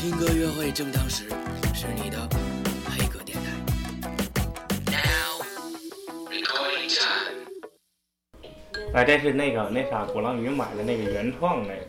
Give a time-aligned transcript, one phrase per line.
[0.00, 1.24] 听歌约会正当时，
[1.74, 2.16] 是你的
[2.88, 3.50] 黑歌电台。
[4.86, 5.42] Now
[6.30, 7.36] recording time。
[8.94, 11.82] 哎，这是那个那啥，鼓浪屿买的那个原创那个。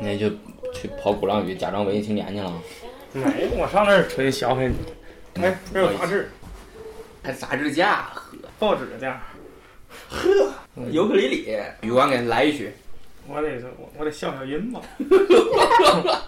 [0.00, 0.28] 那就
[0.74, 2.52] 去跑鼓浪屿假装文艺青年去了。
[3.12, 4.68] 没，我上那儿纯消费。
[5.34, 6.28] 哎，这有杂志，
[7.22, 9.22] 还杂志架，呵，报纸架，
[10.08, 10.52] 呵，
[10.90, 12.72] 尤克里里，宇光给来一曲。
[13.28, 14.80] 我得我我得消消音吧。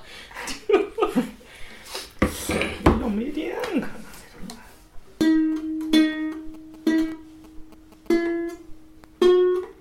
[3.09, 3.89] 没电看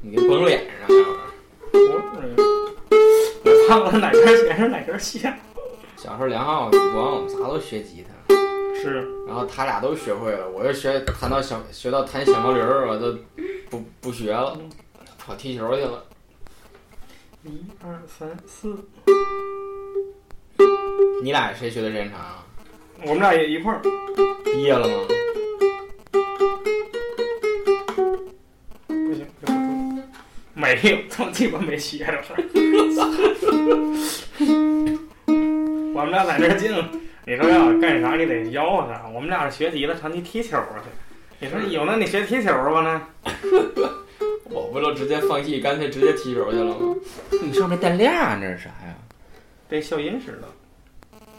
[0.01, 0.87] 你给绷脸上
[1.73, 1.79] 我
[3.43, 5.37] 我忘了哪根弦是哪根线。
[5.97, 8.35] 小时候梁浩、羽光，我们仨都学吉他。
[8.75, 9.05] 是。
[9.27, 13.17] 然后他俩都学会了，我就学弹到小学到弹小毛驴儿，我都
[13.69, 14.57] 不不学了，
[15.17, 16.05] 跑踢球去了。
[17.43, 18.77] 一二三四，
[21.21, 22.43] 你俩谁学的时间长？
[23.03, 23.81] 我们俩也一块儿。
[24.43, 24.93] 毕业了吗？
[28.87, 30.03] 不行，这不说。
[30.53, 32.43] 没有，这么鸡巴没学着事儿。
[35.93, 36.73] 我们俩在这儿静，
[37.25, 39.07] 你说要干啥你得吆喝啥。
[39.13, 40.89] 我们俩是学吉他，长期踢球去。
[41.39, 43.01] 你说有那你学踢球吧呢？
[44.49, 46.95] 我不就直接放弃，干脆直接踢球去了吗？
[47.43, 48.11] 你上面带链，
[48.41, 48.95] 这是啥呀？
[49.69, 50.47] 这消音似的。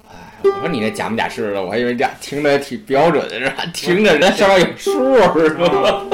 [0.09, 0.15] 哎，
[0.45, 3.65] 我说你那假模假式的，我还以为这听着挺标准的，是吧？
[3.73, 6.05] 听着这上面有数，是吧？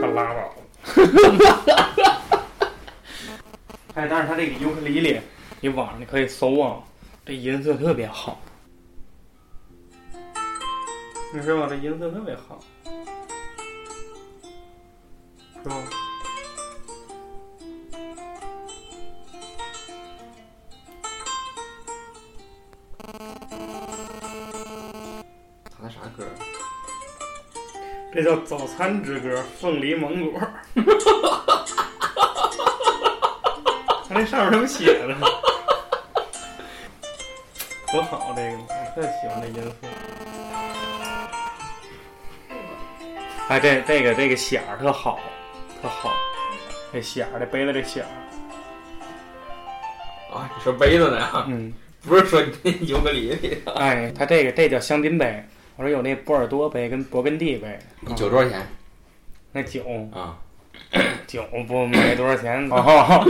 [0.00, 0.54] 可拉倒！
[3.94, 5.20] 哎，但是他这个尤克里里，
[5.60, 6.76] 你网上你可以搜啊，
[7.26, 8.40] 这音色特别好。
[11.34, 12.58] 你说吧，这音色特别好，
[15.62, 15.74] 是吧？
[28.20, 30.40] 这叫早餐之歌，凤梨芒果。
[34.08, 35.14] 他那上面怎么写的，
[37.92, 38.34] 多好！
[38.34, 39.70] 这个我特喜欢这音色。
[43.50, 45.20] 哎，这这个这个弦儿特好，
[45.80, 46.12] 特好。
[46.92, 48.10] 这弦儿，这杯子这弦儿。
[50.34, 51.44] 啊，你说杯子呢？
[51.46, 52.42] 嗯，不是说
[52.80, 53.62] 尤克里里。
[53.76, 55.40] 哎，它这个这叫香槟杯。
[55.78, 57.78] 我说有那波尔多杯跟勃艮第杯。
[58.16, 58.66] 酒多少钱？
[59.52, 59.80] 那酒
[60.12, 60.36] 啊，
[61.24, 62.68] 酒不没多少钱。
[62.68, 63.24] 哦，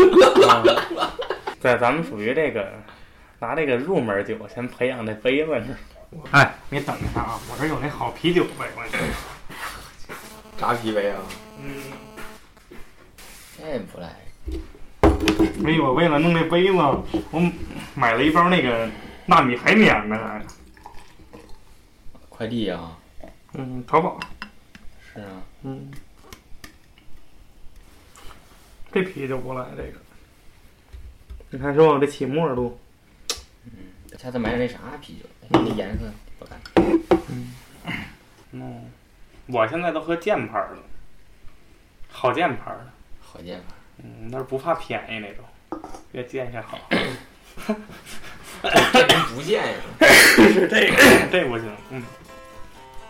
[1.61, 2.73] 对，咱们属于这个
[3.39, 5.63] 拿这个入门酒先培养这杯子。
[6.31, 8.99] 哎，你等一下啊，我这有那好啤酒杯，我这。
[10.57, 11.19] 扎啤杯啊？
[11.63, 11.83] 嗯，
[13.59, 14.09] 这不赖。
[15.67, 17.53] 哎呦，我为了弄这杯子，我
[17.95, 18.89] 买了一包那个
[19.27, 20.43] 纳米海绵呢，还。
[22.39, 22.97] 快递啊？
[23.55, 24.21] 嗯，淘宝。
[25.03, 25.43] 是啊。
[25.63, 25.91] 嗯。
[28.93, 29.99] 这啤酒不赖，这个。
[31.51, 31.99] 你看，是吧？
[32.01, 32.79] 这起沫度。
[33.65, 33.73] 嗯，
[34.17, 36.05] 下次买点那啥啤酒，那颜色
[36.39, 36.61] 不干。
[37.29, 37.53] 嗯。
[38.53, 38.85] 嗯。
[39.49, 40.77] 我现在都喝箭牌的，
[42.09, 42.87] 好箭牌的。
[43.21, 43.65] 好箭牌。
[43.97, 45.45] 嗯，那是不怕便宜那种，
[46.13, 46.79] 越贱越好。
[48.63, 49.79] 这人不贱呀？
[49.99, 51.69] 是这个，这不行。
[51.91, 52.01] 嗯。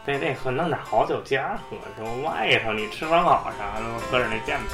[0.09, 4.65] 这这喝弄点好酒家喝，什么外头你吃完好啥的，喝点那箭牌。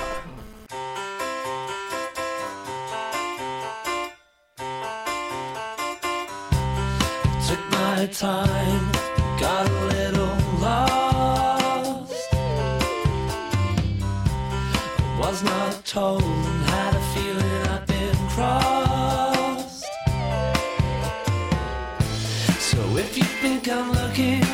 [7.49, 8.93] Took my time,
[9.41, 12.15] got a little lost.
[15.03, 19.85] I was not told and had a feeling I'd been crossed.
[22.61, 24.45] So if you think I'm looking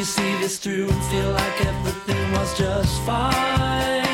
[0.00, 4.09] we see this through and feel like everything was just fine?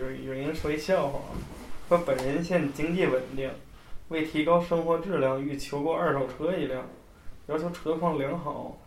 [0.00, 1.20] 有有人说一笑话，
[1.88, 3.50] 说本人现经济稳定，
[4.08, 6.86] 为提高生活质量，欲求购二手车一辆，
[7.46, 8.78] 要求车况良好，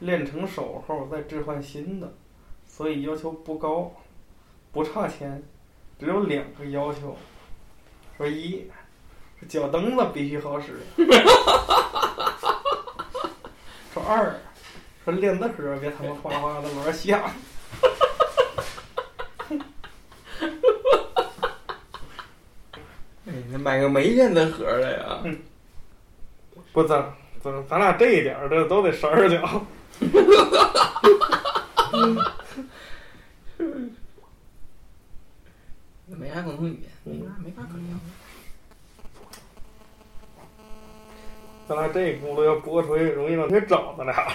[0.00, 2.14] 练成手后再置换新的，
[2.66, 3.92] 所以要求不高，
[4.72, 5.42] 不差钱，
[5.98, 7.16] 只有两个要求。
[8.16, 8.70] 说一，
[9.38, 10.80] 是脚蹬子必须好使。
[13.92, 14.34] 说二，
[15.04, 17.20] 说练子盒别他妈哗哗的玩响。
[23.26, 25.22] 哎，那买个没练的盒的呀？
[26.72, 27.12] 不咱
[27.42, 29.66] 咱咱俩这一点儿这都得十二脚。
[36.08, 37.98] 那没啥共同语言，没法没法可聊。
[41.68, 44.32] 咱俩这轱辘要播出去，容易让他找咱俩。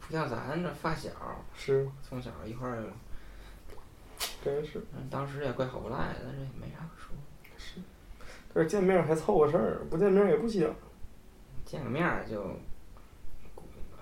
[0.00, 1.08] 不像咱这发小，
[1.56, 2.82] 是，从小一块儿，
[4.44, 4.78] 真是。
[4.96, 7.14] 嗯当时也怪好不赖的，但是也没啥可说。
[7.56, 7.80] 是
[8.52, 10.72] 但是见面还凑合事儿，不见面也不行。
[11.64, 12.42] 见个面儿就，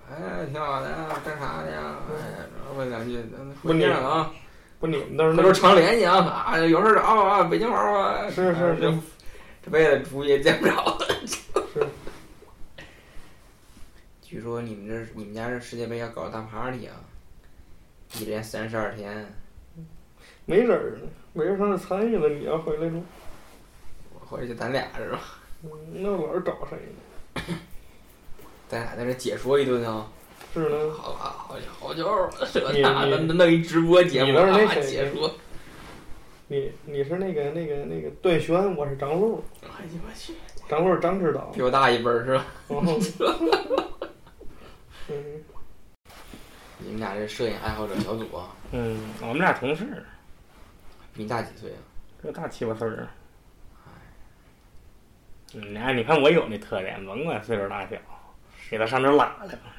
[0.09, 0.87] 哎，挺好的，
[1.23, 1.97] 干啥的呀？
[2.09, 4.31] 哎，问两句，咱回见了啊。
[4.79, 8.29] 不，你们那儿那时候那常联系啊，啊，有事儿找我啊，北京玩儿吧。
[8.29, 8.97] 是是是这
[9.63, 10.97] 这辈子出去也见不着。
[11.73, 11.85] 是。
[14.21, 16.95] 据说你们这你们家这世界杯要搞大 party 啊，
[18.17, 19.31] 一连三十二天，
[20.45, 23.03] 没人儿呢，没人上那参与了，你要回来住？
[24.13, 25.19] 我回来就咱俩是吧？
[25.63, 26.77] 嗯，那老是找谁
[27.45, 27.55] 呢？
[28.67, 30.07] 咱俩在这解说一顿啊。
[30.53, 35.31] 是呢，好啊，好好久儿这你那你的弄一直播节目啊，谁解说。
[36.47, 40.33] 你你是那个那个那个段轩，我是张璐，哎呀我去，
[40.67, 41.51] 张璐张指导。
[41.53, 42.45] 比我大一辈儿是吧？
[42.69, 42.83] 哦
[45.09, 45.15] 嗯
[46.79, 49.85] 你们俩这摄影爱好者小组啊，嗯，我们俩同事，
[51.19, 51.77] 比你大几岁啊？
[52.23, 53.09] 这大七八岁儿。
[55.53, 57.97] 嗯，哎，你看我有那特点，甭管岁数大小，
[58.69, 59.75] 给他上这儿拉来吧。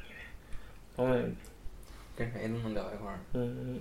[0.99, 1.35] 嗯
[2.15, 3.81] 跟谁都能聊一块儿，嗯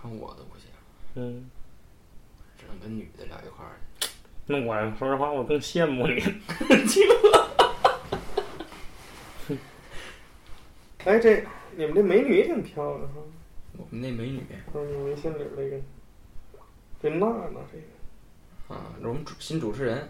[0.00, 0.70] 看我都不行，
[1.16, 1.50] 嗯，
[2.56, 3.72] 只能跟女的聊一块儿。
[4.46, 6.22] 那我说实话，我更羡慕你。
[11.04, 11.44] 哎，这
[11.76, 13.16] 你们这美女也挺漂亮哈。
[13.76, 14.42] 我们那美女
[14.72, 15.76] 嗯，微信里儿这个，
[17.00, 20.08] 这那呢这个，啊，这我们主新主持人。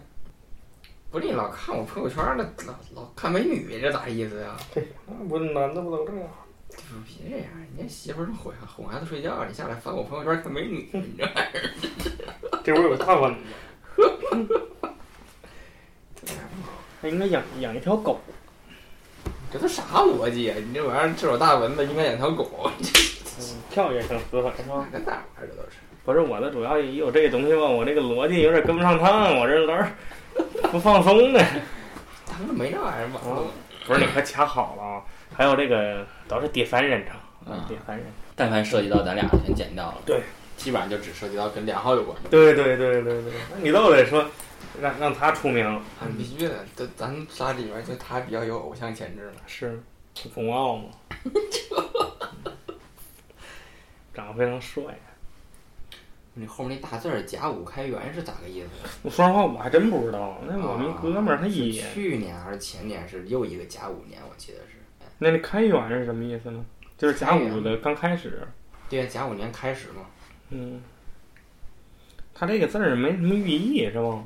[1.11, 4.55] 不是你老看我朋友圈儿的，老老看美女，这咋意思呀？
[4.73, 6.29] 嘿， 那不男的不都这样？
[6.69, 11.71] 就是别这样，人家媳妇儿正哄哄孩子睡觉，你下来翻我朋友圈看美女，你这玩意儿
[12.63, 13.39] 这会儿有大蚊子，
[17.01, 18.19] 他应该养养一条狗。
[19.51, 20.57] 这都啥逻辑啊？
[20.59, 24.87] 你这玩意儿这种大蚊子应该养条狗，嗯，跳跃性思维是吧？
[24.91, 25.77] 哪个大玩意儿这都是。
[26.05, 29.89] 不是我的主要也有这个东西吧，我这个逻辑有点跟不上趟，我这老是
[30.71, 31.39] 不放松呢。
[32.25, 33.19] 他们没这玩意儿吧？
[33.85, 35.01] 不是你可掐好了啊！
[35.33, 37.15] 还有这个都是第三人称
[37.53, 38.05] 啊第三人。
[38.35, 39.97] 但凡涉及到咱俩，全剪掉了。
[40.05, 40.21] 对，
[40.55, 42.29] 基本上就只涉及到跟两号有关的。
[42.29, 44.23] 对对对对对，那你都得说
[44.79, 45.81] 让让他出名，
[46.17, 49.41] 必须的，这咱仨里边就他比较有偶像潜质嘛。
[49.45, 49.81] 是
[50.33, 50.83] 冬奥嘛，
[54.13, 54.83] 长得非常帅。
[56.39, 58.69] 你后面那大字儿“甲午开元”是咋个意思？
[59.03, 60.39] 我说实话，我还真不知道。
[60.47, 64.77] 那我们哥们儿他是也，去年还是前年是又一个甲午年，我记得是。
[65.17, 66.65] 那那开元是什么意思呢？
[66.97, 68.47] 就是甲午的刚开始。
[68.89, 70.05] 对呀，甲午年开始嘛。
[70.49, 70.81] 嗯，
[72.33, 74.23] 他这个字儿没什么寓意是吧？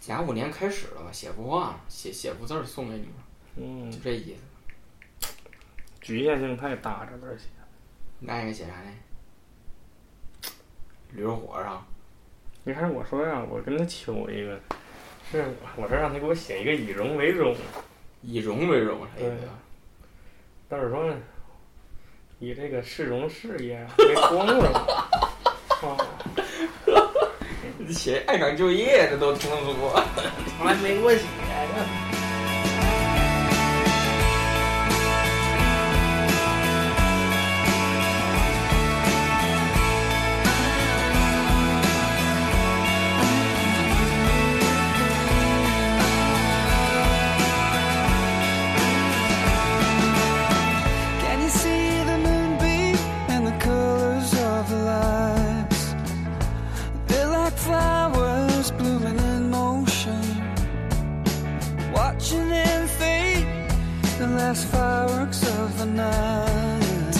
[0.00, 3.22] 甲午年开始了嘛，写幅画，写写幅字儿送给你嘛，
[3.54, 5.28] 嗯就，这意思。
[6.00, 7.44] 局限性太大，这字儿写。
[8.18, 8.90] 那应该写啥呢？
[11.14, 11.84] 驴肉火烧。
[12.64, 14.58] 一开始我说呀，我跟他求一个，
[15.30, 15.44] 是
[15.76, 17.54] 我说让他给我写一个以荣为荣，
[18.22, 19.52] 以荣为荣，啥意思呀？
[20.68, 21.16] 但是说呢，
[22.38, 24.64] 以这个市容事业为光荣。
[25.82, 25.98] 啊，
[27.78, 29.74] 你写爱岗就业这都通俗，
[30.56, 31.24] 从来没给我写
[64.36, 67.16] last fireworks of the night.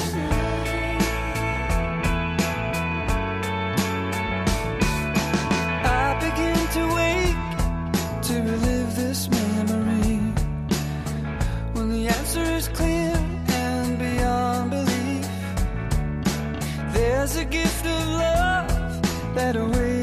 [5.85, 7.43] I begin to wake
[8.29, 10.19] to relive this memory
[11.75, 13.15] when the answer is clear
[13.49, 15.27] and beyond belief.
[16.93, 20.02] There's a gift of love that awaits.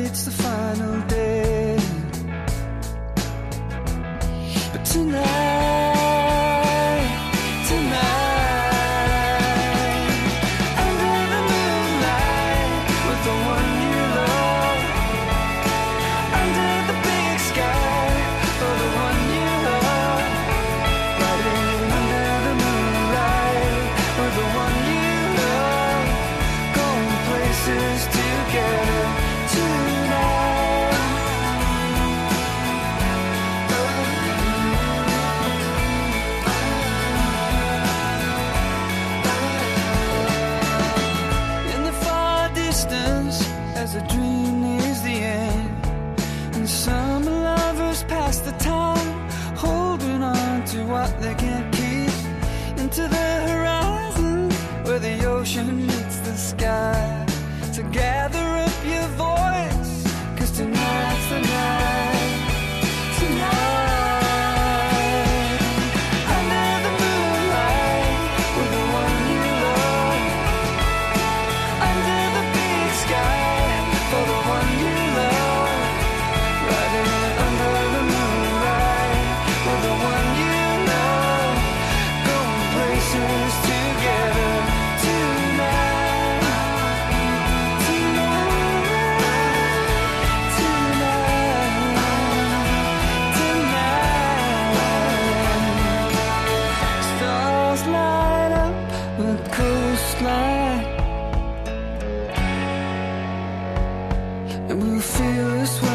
[104.69, 105.88] And we'll feel this way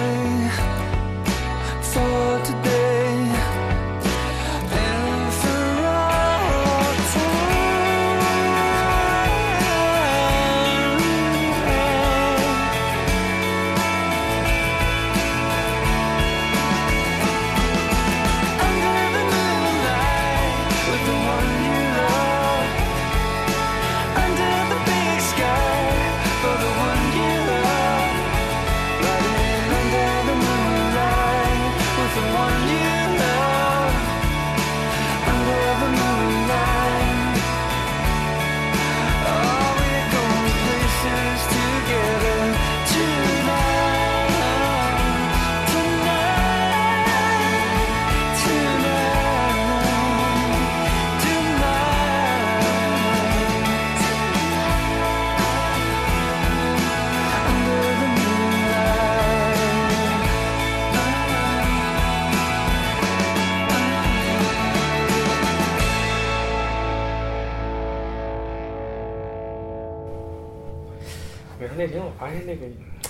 [72.24, 72.66] 发现那个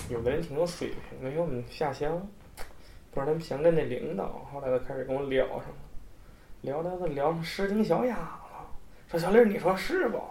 [0.09, 2.19] 有的人挺有水平的，因为我们下乡，
[3.11, 5.75] 不知道他们乡镇的领导，后来就开始跟我聊上了，
[6.63, 8.67] 聊聊的聊上诗经小雅了。
[9.09, 10.21] 说小丽儿，你说是不？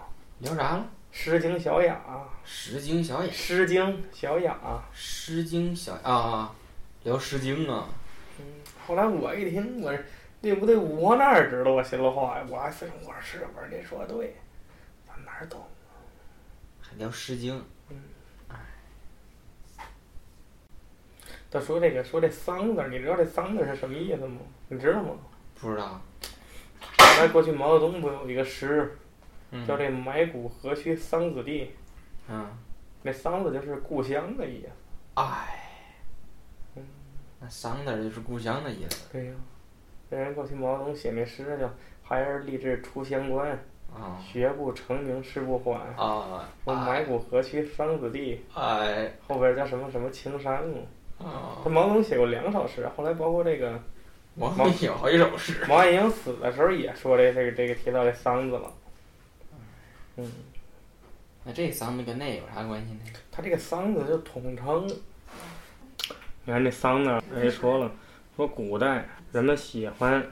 [0.41, 0.87] 聊啥了？
[1.11, 1.99] 诗经小雅，
[2.45, 4.83] 诗经小雅，诗经小雅。
[4.93, 6.55] 诗经小雅啊，
[7.05, 7.88] 聊诗经啊。
[8.87, 10.05] 后来我一听，我说
[10.43, 10.76] 对不对？
[10.76, 11.83] 我哪儿知道我？
[11.83, 14.37] 心里话呀，我还非说我说是，我说你说的对，
[15.07, 15.59] 咱哪儿懂？
[16.83, 17.64] 还聊诗经，
[21.54, 24.40] 他说这个说这桑字儿，你知道这桑字儿是什么意思吗？
[24.66, 25.11] 你知道吗？
[25.61, 26.00] 不知道。
[26.99, 28.99] 原来过去毛泽东不有一个诗，
[29.52, 31.70] 嗯叫这埋骨何须桑梓地，
[32.28, 32.44] 嗯，
[33.02, 34.68] 那桑字就是故乡的意思。
[35.14, 35.61] 哎
[36.75, 36.82] 嗯，
[37.38, 39.32] 那桑字儿就是故乡的意思对呀、
[40.11, 43.49] 那人过去毛泽东写那诗叫“孩儿立志出乡关，
[43.94, 45.78] 啊学不成名誓不还”。
[45.96, 46.49] 啊！
[46.64, 50.78] 说埋骨何须桑梓地，哎后边叫什么什么青山嘛。
[51.18, 51.71] 啊他！
[51.71, 53.80] 毛泽东写过两首诗，后来包括这个
[54.35, 55.64] 我们 有好几首诗。
[55.68, 58.73] 毛岸英死的时候也说这这个这个提到这桑子了。
[60.16, 60.30] 嗯，
[61.44, 63.00] 那这桑子跟那有啥关系呢？
[63.30, 64.88] 他这个桑子就统称。
[66.47, 67.90] 你看这桑呢，人家说了，
[68.37, 70.26] 说古代人们喜欢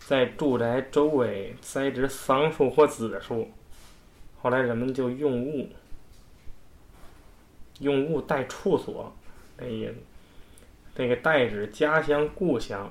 [0.00, 3.48] 在住宅周围栽植桑树或紫树，
[4.40, 5.68] 后来人们就用物，
[7.78, 9.14] 用物代处所，
[9.56, 9.94] 这意思。
[10.94, 12.90] 这个代指家乡故乡，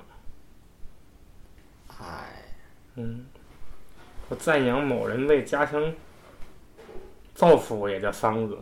[2.00, 2.42] 哎，
[2.96, 3.24] 嗯，
[4.28, 5.94] 说赞扬某人为家乡
[7.34, 8.58] 造福也叫桑子。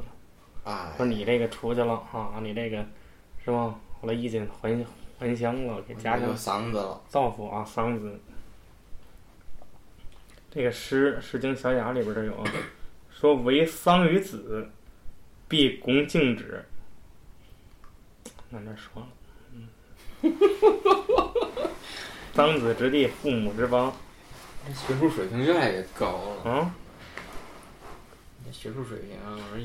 [0.64, 2.84] 哎，说你这个出去了啊，你这个
[3.42, 3.74] 是吧？
[4.00, 4.84] 后来衣锦还
[5.18, 7.00] 还乡了，给家乡桑字了。
[7.08, 8.20] 造福啊，桑子。
[10.50, 12.52] 这个诗《诗经小雅》里边这有啊，
[13.10, 14.68] 说为桑于子，
[15.48, 16.64] 必恭敬之。
[18.48, 19.19] 那这说了，嗯，
[22.34, 23.94] 长子之地，父母之邦，
[24.66, 26.72] 这学术水平越来越高了，嗯，
[28.46, 29.10] 这学术水平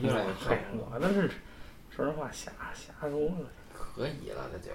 [0.01, 0.35] 越来越高
[0.73, 1.29] 我那是
[1.95, 4.71] 说实话瞎瞎说的，可以了，这就。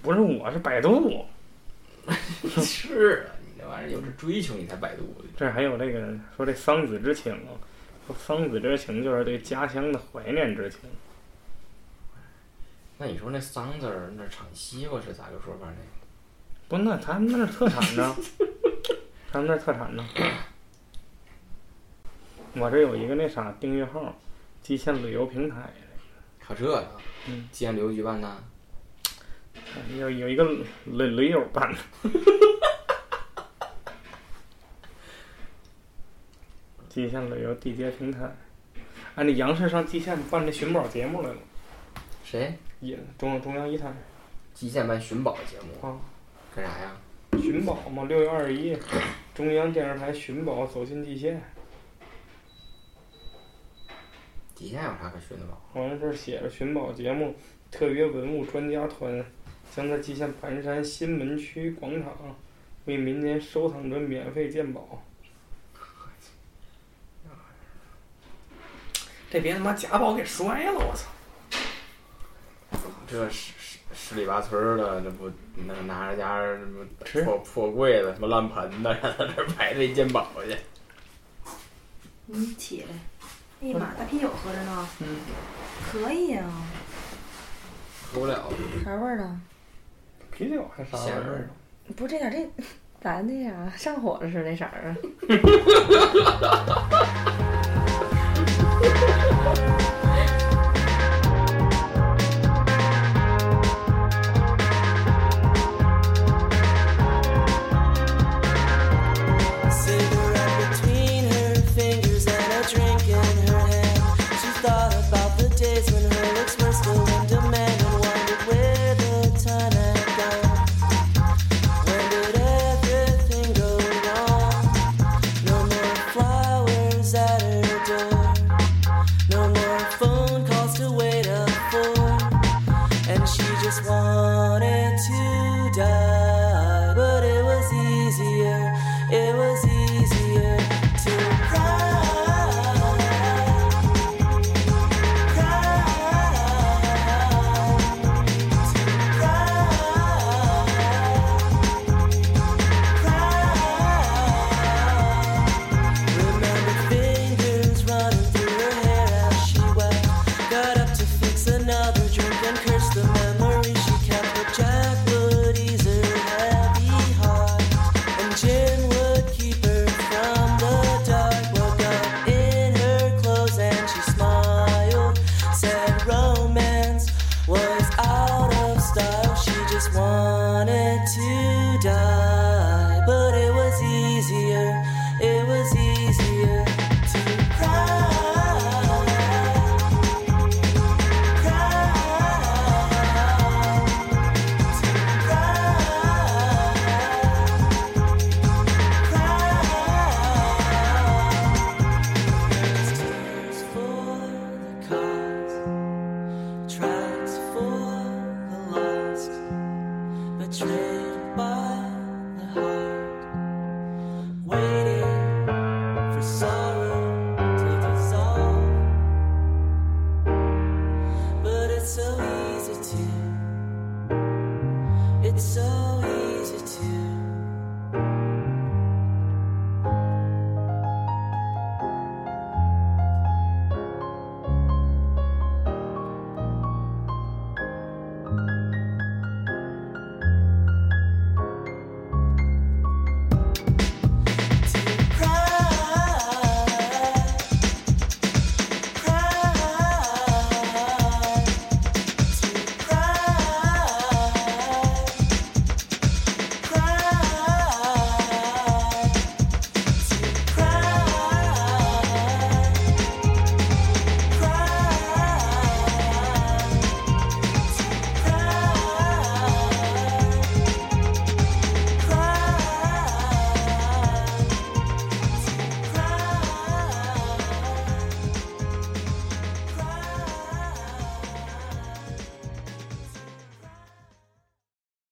[0.00, 1.24] 不是我是百度，
[2.62, 5.24] 是啊，你这玩意儿有这追求，你才百度的。
[5.36, 7.50] 这还有这个说这丧子之情啊，
[8.06, 10.78] 说丧子之情就是对家乡的怀念之情。
[13.00, 15.76] 那你说那桑子儿那产西瓜是咋个说法呢？
[16.68, 18.16] 不，那他们那儿特产呢，
[19.30, 20.04] 他们那儿特产呢。
[22.54, 24.14] 我这有一个那啥订阅号，
[24.62, 25.72] 蓟县旅游平台
[26.40, 26.88] 可这呀？
[27.28, 28.36] 嗯，蓟县旅游局办的。
[29.96, 30.44] 有有一个
[30.86, 31.78] 驴驴友办的。
[36.88, 38.34] 蓟县旅游地接平台，
[39.14, 41.36] 哎，那央视上蓟县办那寻宝节目来了，
[42.24, 42.58] 谁？
[42.80, 43.92] 也中中央一台
[44.54, 45.98] 极限版寻宝节目，啊，
[46.54, 46.96] 干啥呀？
[47.40, 48.76] 寻宝嘛，六月二十一，
[49.34, 51.40] 中央电视台寻宝走进极限。
[54.54, 55.56] 极限有啥可寻的吧？
[55.72, 57.34] 好像这写着寻宝节目，
[57.70, 59.24] 特别文物专家团
[59.74, 62.12] 将在蓟县盘山新门区广场
[62.86, 65.04] 为民间收藏者免费鉴宝。
[69.30, 71.06] 这别他妈假宝给摔了，我操！
[73.10, 75.30] 这十十十里八村的，这不
[75.66, 76.84] 那拿着家什么
[77.24, 80.56] 破破柜子、什么烂盆子，让 他这儿排队鉴宝去。
[82.26, 82.88] 你起来！
[83.62, 84.88] 哎呀妈，大啤酒喝着呢。
[85.00, 85.16] 嗯。
[85.90, 86.44] 可以啊，
[88.12, 88.50] 喝不了，
[88.84, 89.36] 啥味儿的？
[90.30, 91.48] 啤酒还啥味儿？
[91.96, 92.46] 不是这点这
[93.00, 94.96] 咱那啥上火了似的那色儿啊？